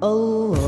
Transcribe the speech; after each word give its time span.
Allah 0.00 0.67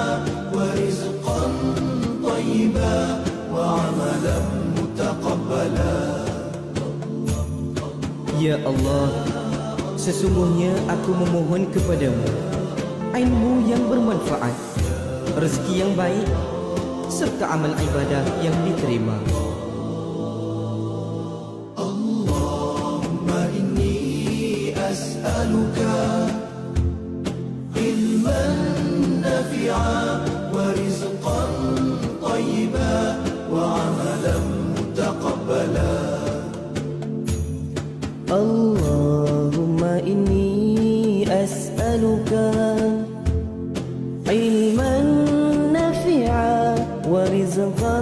Ya 8.41 8.57
Allah, 8.65 9.13
sesungguhnya 10.01 10.73
aku 10.89 11.13
memohon 11.13 11.69
kepadamu 11.69 12.25
ilmu 13.13 13.69
yang 13.69 13.85
bermanfaat, 13.85 14.57
rezeki 15.37 15.85
yang 15.85 15.93
baik 15.93 16.25
serta 17.05 17.53
amal 17.53 17.69
ibadah 17.69 18.25
yang 18.41 18.57
diterima. 18.65 19.13
Allahumma 21.77 23.45
inni 23.53 24.73
as'aluka 24.73 26.20
اللهم 38.31 39.83
إني 39.83 41.43
أسألك 41.43 42.31
علما 44.27 45.01
نافعا 45.73 46.75
ورزقا 47.09 47.97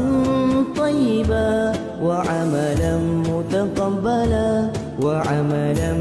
طيبا 0.77 1.73
وعملا 2.03 2.97
متقبلا 3.29 4.69
وعملا 5.01 5.93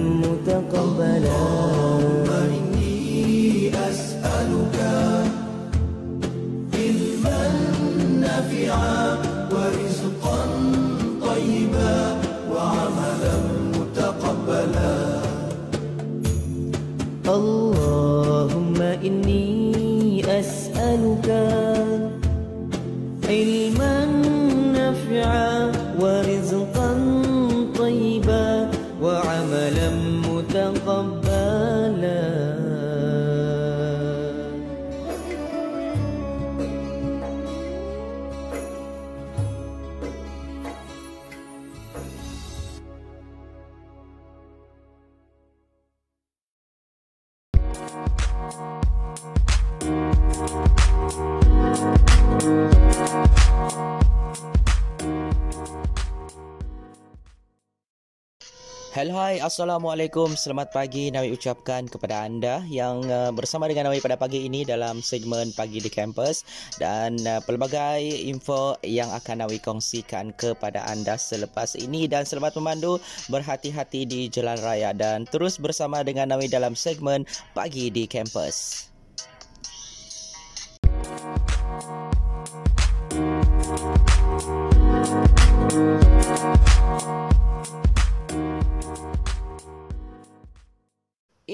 Hello 58.98 59.14
hai. 59.14 59.38
Assalamualaikum. 59.38 60.34
Selamat 60.34 60.74
pagi. 60.74 61.14
Nawi 61.14 61.30
ucapkan 61.30 61.86
kepada 61.86 62.26
anda 62.26 62.66
Yang 62.66 63.06
uh, 63.06 63.30
bersama 63.30 63.70
dengan 63.70 63.86
Nawi 63.86 64.02
pada 64.02 64.18
pagi 64.18 64.42
ini 64.42 64.66
Dalam 64.66 65.06
segmen 65.06 65.54
Pagi 65.54 65.78
di 65.78 65.86
Kampus. 65.86 66.42
Dan 66.82 67.14
uh, 67.22 67.38
pelbagai 67.38 68.02
info 68.26 68.74
yang 68.82 69.06
akan 69.14 69.46
Nawi 69.46 69.62
kongsikan 69.62 70.34
kepada 70.34 70.82
anda 70.90 71.14
selepas 71.14 71.78
ini. 71.78 72.10
Dan 72.10 72.26
selamat 72.26 72.58
memandu 72.58 72.98
Berhati-hati 73.30 74.02
di 74.02 74.26
jalan 74.34 74.58
raya 74.66 74.90
Dan 74.90 75.30
terus 75.30 75.62
bersama 75.62 76.02
dengan 76.02 76.34
Nawi 76.34 76.50
dalam 76.50 76.74
segmen 76.74 77.22
Pagi 77.54 77.94
di 77.94 78.10
Kampus 78.10 78.90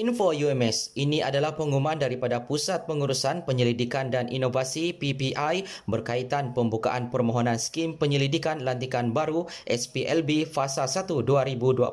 Info 0.05 0.29
UMS, 0.29 0.93
ini 1.01 1.25
adalah 1.25 1.57
pengumuman 1.57 1.97
daripada 1.97 2.45
Pusat 2.45 2.85
Pengurusan 2.85 3.41
Penyelidikan 3.41 4.13
dan 4.13 4.29
Inovasi 4.29 4.93
PPI 4.93 5.65
berkaitan 5.89 6.53
pembukaan 6.53 7.09
permohonan 7.09 7.57
skim 7.57 7.97
penyelidikan 7.97 8.61
lantikan 8.61 9.17
baru 9.17 9.49
SPLB 9.65 10.45
Fasa 10.45 10.85
1 10.85 11.09
2021. 11.09 11.89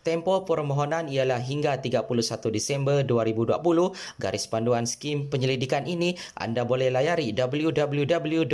Tempoh 0.00 0.48
permohonan 0.48 1.12
ialah 1.12 1.44
hingga 1.44 1.76
31 1.76 2.08
Disember 2.48 3.04
2020. 3.04 3.60
Garis 4.16 4.48
panduan 4.48 4.88
skim 4.88 5.28
penyelidikan 5.28 5.84
ini 5.84 6.16
anda 6.32 6.64
boleh 6.64 6.88
layari 6.88 7.36
www.ums.edu.my. 7.36 8.48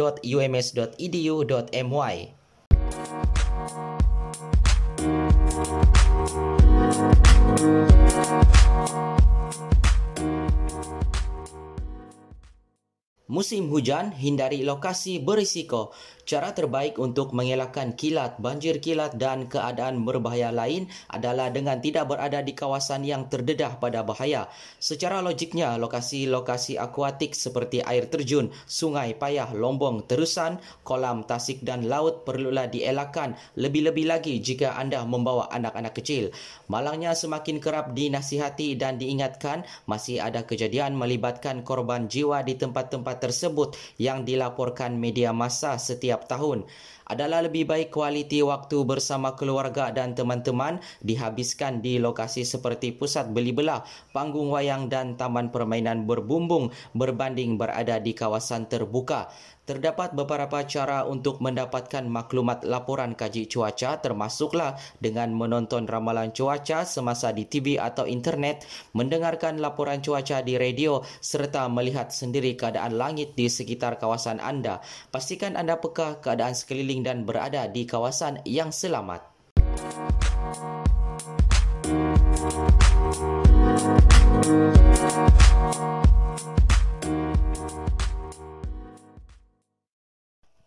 Musim 13.29 13.71
hujan, 13.73 14.13
hindari 14.21 14.61
lokasi 14.65 15.19
berisiko. 15.19 15.93
Cara 16.25 16.57
terbaik 16.57 16.97
untuk 16.97 17.37
mengelakkan 17.37 17.93
kilat, 18.01 18.41
banjir 18.41 18.81
kilat 18.81 19.13
dan 19.21 19.45
keadaan 19.45 20.09
berbahaya 20.09 20.49
lain 20.49 20.89
adalah 21.13 21.53
dengan 21.53 21.85
tidak 21.85 22.09
berada 22.09 22.41
di 22.41 22.57
kawasan 22.57 23.05
yang 23.05 23.29
terdedah 23.29 23.77
pada 23.77 24.01
bahaya. 24.01 24.49
Secara 24.81 25.21
logiknya, 25.21 25.77
lokasi-lokasi 25.77 26.81
akuatik 26.81 27.37
seperti 27.37 27.85
air 27.85 28.09
terjun, 28.09 28.49
sungai 28.65 29.13
payah, 29.13 29.53
lombong, 29.53 30.09
terusan, 30.09 30.57
kolam, 30.81 31.29
tasik 31.29 31.61
dan 31.61 31.93
laut 31.93 32.25
perlulah 32.25 32.73
dielakkan 32.73 33.37
lebih-lebih 33.61 34.09
lagi 34.09 34.41
jika 34.41 34.81
anda 34.81 35.05
membawa 35.05 35.53
anak-anak 35.53 35.93
kecil. 35.93 36.33
Malangnya 36.73 37.13
semakin 37.13 37.61
kerap 37.61 37.93
dinasihati 37.93 38.81
dan 38.81 38.97
diingatkan 38.97 39.69
masih 39.85 40.25
ada 40.25 40.49
kejadian 40.49 40.97
melibatkan 40.97 41.61
korban 41.61 42.09
jiwa 42.09 42.41
di 42.41 42.57
tempat-tempat 42.57 43.21
tersebut 43.21 43.77
yang 44.01 44.25
dilaporkan 44.25 44.97
media 44.97 45.29
massa 45.37 45.77
setiap 45.77 46.14
tahun. 46.23 46.63
Adalah 47.09 47.45
lebih 47.45 47.69
baik 47.69 47.93
kualiti 47.93 48.41
waktu 48.41 48.85
bersama 48.85 49.37
keluarga 49.37 49.93
dan 49.93 50.17
teman-teman 50.17 50.81
dihabiskan 51.05 51.85
di 51.85 52.01
lokasi 52.01 52.45
seperti 52.49 52.97
pusat 52.97 53.33
beli 53.33 53.53
belah, 53.53 53.85
panggung 54.15 54.53
wayang 54.53 54.89
dan 54.89 55.17
taman 55.21 55.53
permainan 55.53 56.09
berbumbung 56.09 56.73
berbanding 56.97 57.61
berada 57.61 58.01
di 58.01 58.17
kawasan 58.17 58.69
terbuka. 58.69 59.29
Terdapat 59.65 60.13
beberapa 60.13 60.61
cara 60.69 61.09
untuk 61.09 61.41
mendapatkan 61.41 62.05
maklumat 62.05 62.69
laporan 62.69 63.17
kaji 63.17 63.49
cuaca 63.49 63.97
termasuklah 63.97 64.77
dengan 65.01 65.33
menonton 65.33 65.89
ramalan 65.89 66.37
cuaca 66.37 66.85
semasa 66.85 67.33
di 67.33 67.49
TV 67.49 67.81
atau 67.81 68.05
internet, 68.05 68.69
mendengarkan 68.93 69.65
laporan 69.65 70.05
cuaca 70.05 70.45
di 70.45 70.61
radio 70.61 71.01
serta 71.25 71.65
melihat 71.73 72.13
sendiri 72.13 72.61
keadaan 72.61 73.01
langit 73.01 73.33
di 73.41 73.49
sekitar 73.49 73.97
kawasan 73.97 74.37
anda. 74.37 74.85
Pastikan 75.09 75.57
anda 75.57 75.81
peka 75.81 76.21
keadaan 76.21 76.53
sekeliling 76.53 76.94
dan 77.01 77.25
berada 77.25 77.67
di 77.67 77.89
kawasan 77.89 78.45
yang 78.45 78.71
selamat. 78.71 79.25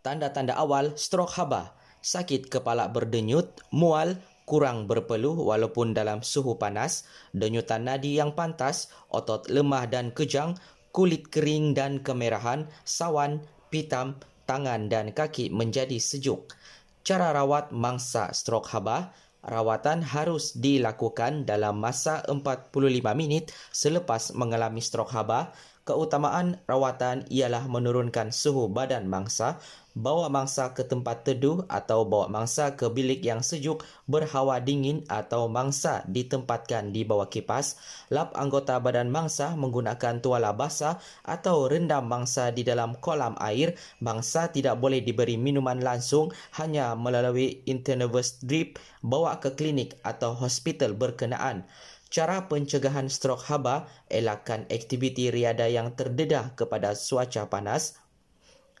tanda-tanda 0.08 0.56
awal 0.56 0.96
strok 0.96 1.36
haba, 1.36 1.76
sakit 2.00 2.48
kepala 2.48 2.88
berdenyut, 2.88 3.60
mual, 3.68 4.16
kurang 4.48 4.88
berpeluh 4.88 5.36
walaupun 5.36 5.92
dalam 5.92 6.24
suhu 6.24 6.56
panas, 6.56 7.04
denyutan 7.36 7.84
nadi 7.84 8.16
yang 8.16 8.32
pantas, 8.32 8.88
otot 9.12 9.44
lemah 9.52 9.84
dan 9.84 10.08
kejang, 10.16 10.56
kulit 10.96 11.28
kering 11.28 11.76
dan 11.76 12.00
kemerahan, 12.00 12.64
sawan, 12.88 13.44
pitam, 13.68 14.16
tangan 14.48 14.88
dan 14.88 15.12
kaki 15.12 15.52
menjadi 15.52 16.00
sejuk. 16.00 16.56
Cara 17.04 17.36
rawat 17.36 17.68
mangsa 17.76 18.32
strok 18.32 18.72
haba, 18.72 19.12
rawatan 19.44 20.00
harus 20.00 20.56
dilakukan 20.56 21.44
dalam 21.44 21.76
masa 21.76 22.24
45 22.24 22.72
minit 23.12 23.52
selepas 23.70 24.32
mengalami 24.32 24.80
strok 24.80 25.12
haba. 25.12 25.52
Keutamaan 25.88 26.60
rawatan 26.68 27.24
ialah 27.32 27.64
menurunkan 27.64 28.28
suhu 28.28 28.68
badan 28.68 29.08
mangsa, 29.08 29.56
bawa 29.96 30.28
mangsa 30.28 30.76
ke 30.76 30.84
tempat 30.84 31.24
teduh 31.24 31.64
atau 31.64 32.04
bawa 32.04 32.28
mangsa 32.28 32.76
ke 32.76 32.92
bilik 32.92 33.24
yang 33.24 33.40
sejuk 33.40 33.80
berhawa 34.04 34.60
dingin 34.60 35.08
atau 35.08 35.48
mangsa 35.48 36.04
ditempatkan 36.04 36.92
di 36.92 37.08
bawah 37.08 37.32
kipas, 37.32 37.80
lap 38.12 38.36
anggota 38.36 38.76
badan 38.84 39.08
mangsa 39.08 39.56
menggunakan 39.56 40.20
tuala 40.20 40.52
basah 40.52 41.00
atau 41.24 41.72
rendam 41.72 42.04
mangsa 42.04 42.52
di 42.52 42.68
dalam 42.68 42.92
kolam 43.00 43.32
air, 43.40 43.72
mangsa 44.04 44.52
tidak 44.52 44.76
boleh 44.76 45.00
diberi 45.00 45.40
minuman 45.40 45.80
langsung 45.80 46.28
hanya 46.60 46.92
melalui 47.00 47.64
intravenous 47.64 48.44
drip, 48.44 48.76
bawa 49.00 49.40
ke 49.40 49.56
klinik 49.56 49.96
atau 50.04 50.36
hospital 50.36 50.92
berkenaan. 50.92 51.64
Cara 52.08 52.48
pencegahan 52.48 53.12
strok 53.12 53.52
haba, 53.52 53.84
elakkan 54.08 54.64
aktiviti 54.72 55.28
riada 55.28 55.68
yang 55.68 55.92
terdedah 55.92 56.56
kepada 56.56 56.96
cuaca 56.96 57.52
panas, 57.52 58.00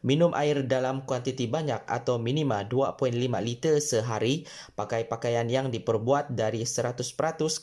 Minum 0.06 0.30
air 0.38 0.62
dalam 0.62 1.02
kuantiti 1.02 1.50
banyak 1.50 1.82
atau 1.90 2.22
minima 2.22 2.62
2.5 2.62 3.14
liter 3.42 3.82
sehari. 3.82 4.46
Pakai 4.78 5.10
pakaian 5.10 5.46
yang 5.50 5.74
diperbuat 5.74 6.38
dari 6.38 6.62
100% 6.62 7.02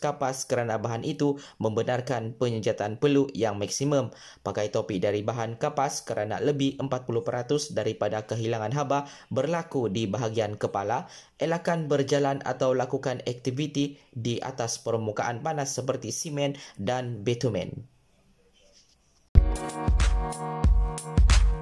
kapas 0.03 0.43
kerana 0.43 0.75
bahan 0.75 1.07
itu 1.07 1.39
membenarkan 1.63 2.35
penyejatan 2.35 2.99
peluk 2.99 3.31
yang 3.31 3.55
maksimum. 3.55 4.11
Pakai 4.43 4.67
topi 4.67 4.99
dari 4.99 5.23
bahan 5.23 5.55
kapas 5.55 6.03
kerana 6.03 6.43
lebih 6.43 6.75
40% 6.81 7.71
daripada 7.71 8.27
kehilangan 8.27 8.73
haba 8.75 9.07
berlaku 9.31 9.87
di 9.87 10.09
bahagian 10.09 10.59
kepala. 10.59 11.07
Elakkan 11.39 11.87
berjalan 11.87 12.43
atau 12.43 12.75
lakukan 12.75 13.23
aktiviti 13.23 13.99
di 14.11 14.39
atas 14.39 14.79
permukaan 14.79 15.43
panas 15.43 15.75
seperti 15.75 16.11
simen 16.11 16.55
dan 16.79 17.23
bitumen. 17.23 17.95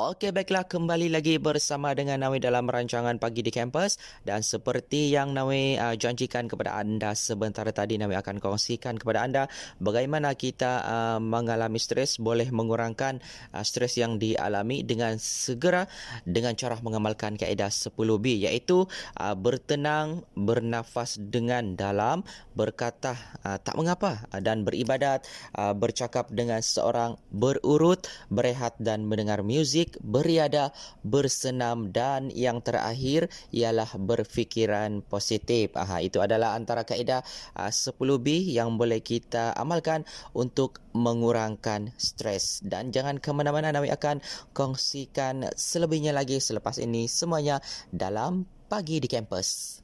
Okey, 0.00 0.32
baiklah. 0.32 0.64
Kembali 0.64 1.12
lagi 1.12 1.36
bersama 1.36 1.92
dengan 1.92 2.24
Nawi 2.24 2.40
dalam 2.40 2.64
rancangan 2.64 3.20
Pagi 3.20 3.44
di 3.44 3.52
Kampus. 3.52 4.00
Dan 4.24 4.40
seperti 4.40 5.12
yang 5.12 5.36
Nawi 5.36 5.76
uh, 5.76 5.92
janjikan 5.92 6.48
kepada 6.48 6.80
anda 6.80 7.12
sebentar 7.12 7.68
tadi 7.68 8.00
Nawi 8.00 8.16
akan 8.16 8.40
kongsikan 8.40 8.96
kepada 8.96 9.20
anda 9.20 9.44
bagaimana 9.76 10.32
kita 10.32 10.72
uh, 10.88 11.18
mengalami 11.20 11.76
stres 11.76 12.16
boleh 12.16 12.48
mengurangkan 12.48 13.20
uh, 13.52 13.60
stres 13.60 14.00
yang 14.00 14.16
dialami 14.16 14.80
dengan 14.88 15.20
segera 15.20 15.84
dengan 16.24 16.56
cara 16.56 16.80
mengamalkan 16.80 17.36
kaedah 17.36 17.68
10B 17.68 18.48
iaitu 18.48 18.88
uh, 19.20 19.36
bertenang, 19.36 20.24
bernafas 20.32 21.20
dengan 21.20 21.76
dalam, 21.76 22.24
berkata 22.56 23.20
uh, 23.44 23.60
tak 23.60 23.76
mengapa 23.76 24.24
uh, 24.32 24.40
dan 24.40 24.64
beribadat, 24.64 25.28
uh, 25.60 25.76
bercakap 25.76 26.32
dengan 26.32 26.64
seorang 26.64 27.20
berurut, 27.28 28.08
berehat 28.32 28.80
dan 28.80 29.04
mendengar 29.04 29.44
muzik 29.44 29.89
baik, 29.90 29.98
beriada, 30.06 30.70
bersenam 31.02 31.90
dan 31.90 32.30
yang 32.30 32.62
terakhir 32.62 33.26
ialah 33.50 33.90
berfikiran 33.98 35.02
positif. 35.02 35.74
Aha, 35.74 35.98
itu 36.04 36.22
adalah 36.22 36.54
antara 36.54 36.86
kaedah 36.86 37.26
uh, 37.58 37.72
10B 37.72 38.54
yang 38.54 38.78
boleh 38.78 39.02
kita 39.02 39.50
amalkan 39.58 40.06
untuk 40.36 40.78
mengurangkan 40.94 41.90
stres. 41.98 42.62
Dan 42.62 42.94
jangan 42.94 43.18
ke 43.18 43.34
mana-mana, 43.34 43.74
Nawi 43.74 43.90
akan 43.90 44.22
kongsikan 44.54 45.50
selebihnya 45.58 46.14
lagi 46.14 46.38
selepas 46.38 46.78
ini 46.78 47.10
semuanya 47.10 47.58
dalam 47.90 48.46
Pagi 48.70 49.02
di 49.02 49.10
Kampus. 49.10 49.82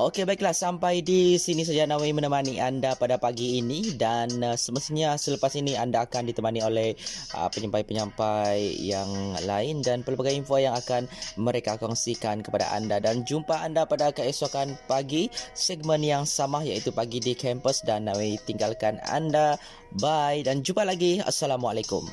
Okey 0.00 0.24
baiklah. 0.24 0.56
Sampai 0.56 1.04
di 1.04 1.36
sini 1.36 1.60
saja 1.60 1.84
Nawi 1.84 2.16
menemani 2.16 2.56
anda 2.56 2.96
pada 2.96 3.20
pagi 3.20 3.60
ini. 3.60 3.92
Dan 4.00 4.40
uh, 4.40 4.56
semestinya 4.56 5.20
selepas 5.20 5.52
ini 5.60 5.76
anda 5.76 6.08
akan 6.08 6.24
ditemani 6.32 6.64
oleh 6.64 6.96
uh, 7.36 7.52
penyampai-penyampai 7.52 8.80
yang 8.80 9.36
lain 9.44 9.84
dan 9.84 10.00
pelbagai 10.00 10.32
info 10.32 10.56
yang 10.56 10.72
akan 10.72 11.04
mereka 11.36 11.76
kongsikan 11.76 12.40
kepada 12.40 12.72
anda. 12.72 12.96
Dan 12.96 13.28
jumpa 13.28 13.60
anda 13.60 13.84
pada 13.84 14.08
keesokan 14.08 14.72
pagi 14.88 15.28
segmen 15.52 16.00
yang 16.00 16.24
sama 16.24 16.64
iaitu 16.64 16.96
pagi 16.96 17.20
di 17.20 17.36
kampus. 17.36 17.84
Dan 17.84 18.08
Nawi 18.08 18.40
tinggalkan 18.48 18.96
anda. 19.04 19.60
Bye. 20.00 20.40
Dan 20.48 20.64
jumpa 20.64 20.88
lagi. 20.88 21.20
Assalamualaikum 21.20 22.08